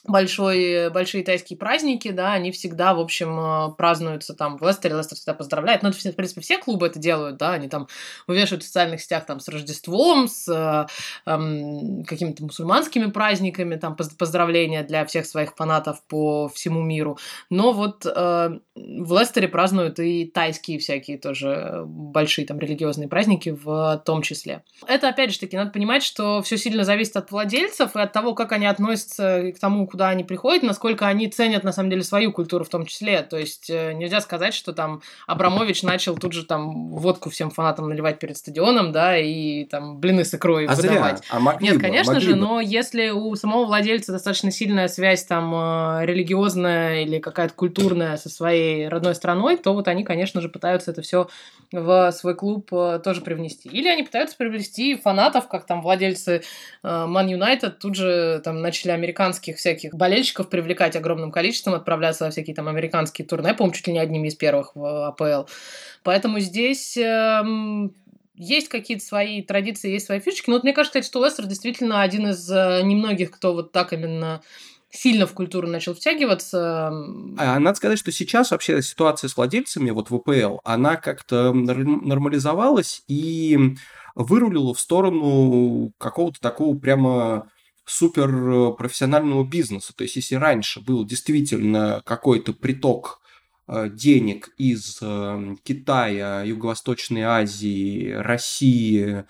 [0.06, 5.16] большой, большие тайские праздники, да, они всегда, в общем, э, празднуются там в Лестере, Лестер
[5.16, 7.88] всегда поздравляет, ну, в принципе, все клубы это делают, да, они там
[8.28, 10.88] вывешивают в социальных сетях там с Рождеством, с э,
[11.26, 17.18] э, какими-то мусульманскими праздниками, там поздравления для всех своих фанатов по всему миру,
[17.50, 24.02] но вот э, в Лестере празднуют и тайские всякие тоже большие там религиозные праздники в
[24.06, 24.64] том числе.
[24.86, 28.34] Это, опять же таки, надо понимать, что все сильно зависит от владельцев и от того,
[28.34, 32.32] как они относятся к тому, куда они приходят, насколько они ценят, на самом деле, свою
[32.32, 33.22] культуру в том числе.
[33.22, 37.90] То есть э, нельзя сказать, что там Абрамович начал тут же там водку всем фанатам
[37.90, 41.20] наливать перед стадионом, да, и там блины с икрой а выдавать.
[41.20, 41.28] Зря.
[41.30, 42.42] А могли Нет, бы, конечно могли же, бы.
[42.42, 48.30] но если у самого владельца достаточно сильная связь там э, религиозная или какая-то культурная со
[48.30, 51.28] своей родной страной, то вот они, конечно же, пытаются это все
[51.72, 53.70] в свой клуб э, тоже привнести.
[53.70, 56.42] Или они пытаются привнести фанатов, как там владельцы
[56.82, 62.32] Ман Юнайтед тут же там начали американских всяких всяких болельщиков привлекать огромным количеством, отправляться во
[62.32, 65.50] всякие там американские турне, по-моему, чуть ли не одними из первых в АПЛ.
[66.04, 67.94] Поэтому здесь эм,
[68.36, 70.50] есть какие-то свои традиции, есть свои фишечки.
[70.50, 74.42] Но вот мне кажется, что Лестер действительно один из э, немногих, кто вот так именно
[74.90, 76.88] сильно в культуру начал втягиваться.
[77.38, 83.04] А надо сказать, что сейчас вообще ситуация с владельцами вот в ВПЛ, она как-то нормализовалась
[83.08, 83.76] и
[84.16, 87.48] вырулила в сторону какого-то такого прямо
[87.86, 89.94] супер э, бизнеса.
[89.96, 93.22] То есть, если раньше был действительно какой-то приток
[93.68, 99.26] э, денег из э, Китая, Юго-Восточной Азии, России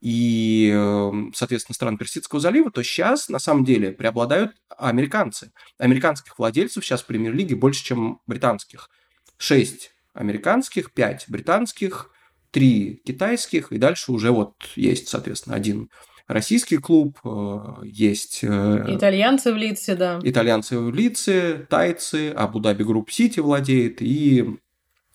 [0.00, 5.52] и, соответственно, стран Персидского залива, то сейчас, на самом деле, преобладают американцы.
[5.78, 8.90] Американских владельцев сейчас в премьер-лиге больше, чем британских.
[9.38, 12.10] Шесть американских, пять британских,
[12.50, 15.88] три китайских, и дальше уже вот есть, соответственно, один
[16.26, 18.40] российский клуб, э, есть...
[18.42, 20.20] Э, итальянцы в лице, да.
[20.22, 24.58] Итальянцы в лице, тайцы, Абу-Даби Групп Сити владеет, и,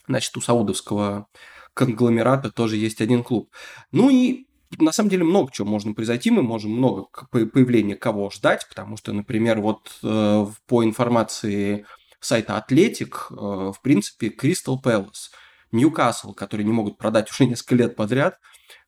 [0.07, 1.27] значит, у саудовского
[1.73, 3.51] конгломерата тоже есть один клуб.
[3.91, 8.67] Ну и на самом деле много чего можно произойти, мы можем много появления кого ждать,
[8.69, 11.85] потому что, например, вот э, по информации
[12.19, 15.31] сайта Атлетик, в принципе, Кристал Пэлас,
[15.71, 18.39] Ньюкасл, которые не могут продать уже несколько лет подряд,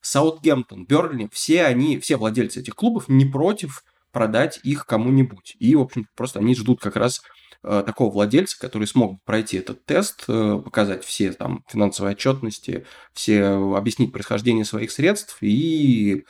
[0.01, 5.55] Саутгемптон, Бернли, все они, все владельцы этих клубов не против продать их кому-нибудь.
[5.59, 7.21] И, в общем, просто они ждут как раз
[7.63, 13.75] Э, такого владельца, который смог пройти этот тест, э, показать все там финансовые отчетности, все
[13.77, 16.25] объяснить происхождение своих средств и,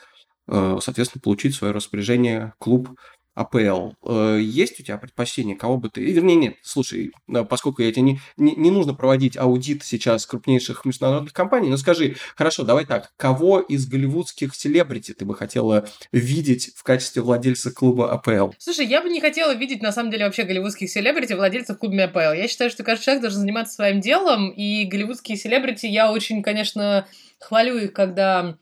[0.47, 2.89] э, соответственно, получить свое распоряжение клуб
[3.33, 3.91] АПЛ.
[4.05, 6.01] Э, есть у тебя предпочтение, кого бы ты...
[6.01, 10.83] Вернее, нет, слушай, э, поскольку я тебе не, не, не нужно проводить аудит сейчас крупнейших
[10.83, 16.71] международных компаний, но скажи, хорошо, давай так, кого из голливудских селебрити ты бы хотела видеть
[16.75, 18.51] в качестве владельца клуба АПЛ?
[18.57, 22.35] Слушай, я бы не хотела видеть, на самом деле, вообще голливудских селебрити владельцев клуба АПЛ.
[22.35, 27.07] Я считаю, что каждый человек должен заниматься своим делом, и голливудские селебрити, я очень, конечно,
[27.39, 28.57] хвалю их, когда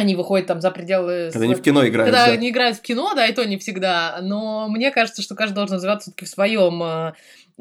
[0.00, 1.30] они выходят там за пределы...
[1.32, 2.10] Когда они в кино играют.
[2.10, 2.32] Когда да.
[2.32, 4.18] они играют в кино, да, и то не всегда.
[4.22, 7.12] Но мне кажется, что каждый должен развиваться все-таки в своем э,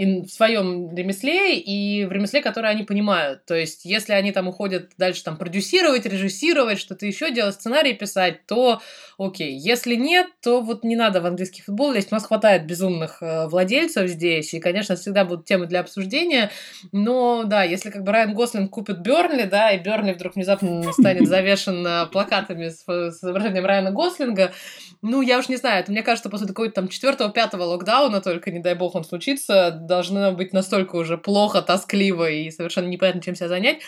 [0.05, 3.45] в своем ремесле и в ремесле, которое они понимают.
[3.45, 8.45] То есть, если они там уходят дальше там продюсировать, режиссировать, что-то еще делать, сценарий писать,
[8.45, 8.81] то
[9.17, 9.57] окей.
[9.57, 12.11] Если нет, то вот не надо в английский футбол лезть.
[12.11, 16.49] У нас хватает безумных э, владельцев здесь, и, конечно, всегда будут темы для обсуждения.
[16.93, 21.27] Но да, если как бы Райан Гослинг купит Бернли, да, и Бернли вдруг внезапно станет
[21.27, 24.53] завешен э, плакатами с, с изображением Райана Гослинга,
[25.01, 28.59] ну, я уж не знаю, это мне кажется, после какого-то там четвертого-пятого локдауна, только, не
[28.59, 33.49] дай бог, он случится, должно быть настолько уже плохо, тоскливо и совершенно непонятно, чем себя
[33.49, 33.79] занять,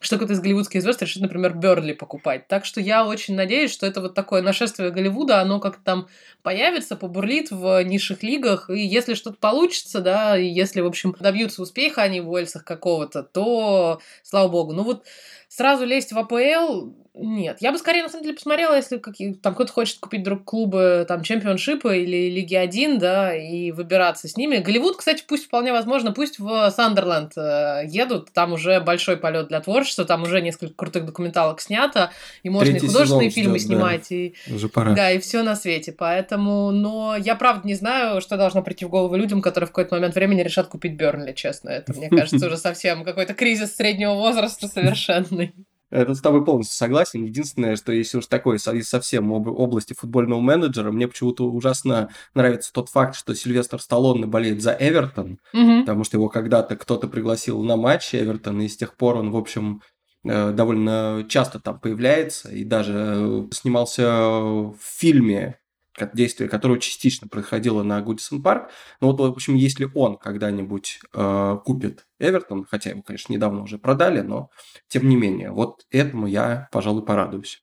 [0.00, 2.48] что кто-то из голливудских звезд решит, например, Берли покупать.
[2.48, 6.08] Так что я очень надеюсь, что это вот такое нашествие Голливуда, оно как-то там
[6.42, 11.60] появится, побурлит в низших лигах, и если что-то получится, да, и если, в общем, добьются
[11.60, 14.72] успеха они в Уэльсах какого-то, то слава богу.
[14.72, 15.04] Ну вот
[15.48, 16.92] сразу лезть в АПЛ,
[17.22, 17.58] нет.
[17.60, 21.04] Я бы скорее, на самом деле, посмотрела, если какие, там кто-то хочет купить друг клубы
[21.06, 24.56] там чемпионшипа или Лиги 1, да, и выбираться с ними.
[24.56, 29.60] Голливуд, кстати, пусть вполне возможно, пусть в Сандерленд э, едут, там уже большой полет для
[29.60, 32.10] творчества, там уже несколько крутых документалок снято,
[32.42, 34.16] и можно Третий и художественные фильмы ждет, снимать, да.
[34.16, 34.94] и, уже пора.
[34.94, 35.92] да, и все на свете.
[35.92, 39.94] Поэтому, но я правда не знаю, что должно прийти в голову людям, которые в какой-то
[39.94, 41.70] момент времени решат купить Бернли, честно.
[41.70, 45.54] Это, мне кажется, уже совсем какой-то кризис среднего возраста совершенный.
[45.90, 47.24] Это с тобой полностью согласен.
[47.24, 52.72] Единственное, что если уж такой из совсем об, области футбольного менеджера, мне почему-то ужасно нравится
[52.72, 55.80] тот факт, что Сильвестр Сталлоне болеет за Эвертон, угу.
[55.80, 59.36] потому что его когда-то кто-то пригласил на матч Эвертон, и с тех пор он, в
[59.36, 59.82] общем,
[60.24, 65.58] э, довольно часто там появляется и даже снимался в фильме
[66.14, 68.70] действие, которое частично происходило на Гудисон Парк.
[69.00, 73.78] Но вот, в общем, если он когда-нибудь э, купит Эвертон, хотя его, конечно, недавно уже
[73.78, 74.50] продали, но
[74.88, 77.62] тем не менее, вот этому я, пожалуй, порадуюсь.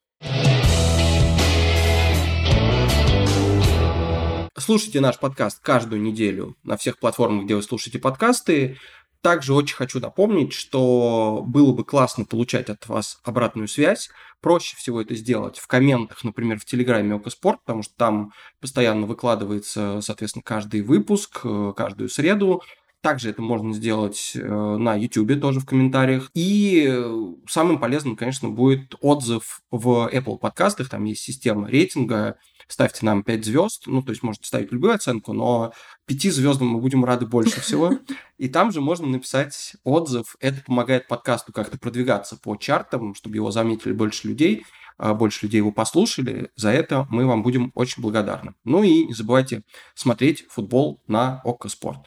[4.59, 8.77] Слушайте наш подкаст каждую неделю на всех платформах, где вы слушаете подкасты.
[9.22, 14.09] Также очень хочу напомнить, что было бы классно получать от вас обратную связь.
[14.41, 19.99] Проще всего это сделать в комментах, например, в Телеграме Окоспорт, потому что там постоянно выкладывается,
[20.01, 22.61] соответственно, каждый выпуск, э, каждую среду.
[23.01, 26.30] Также это можно сделать э, на YouTube тоже в комментариях.
[26.34, 30.89] И э, самым полезным, конечно, будет отзыв в Apple подкастах.
[30.89, 32.38] Там есть система рейтинга
[32.68, 35.74] ставьте нам 5 звезд, ну, то есть можете ставить любую оценку, но
[36.05, 37.93] 5 звездам мы будем рады больше всего.
[38.38, 40.36] И там же можно написать отзыв.
[40.39, 44.65] Это помогает подкасту как-то продвигаться по чартам, чтобы его заметили больше людей,
[44.97, 46.51] а больше людей его послушали.
[46.55, 48.53] За это мы вам будем очень благодарны.
[48.63, 49.63] Ну и не забывайте
[49.95, 51.99] смотреть футбол на ОККО Спорт.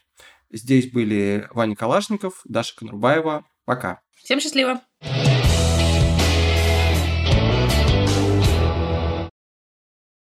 [0.53, 3.47] Здесь были Ваня Калашников, Даша Конурбаева.
[3.65, 4.01] Пока.
[4.17, 4.81] Всем счастливо!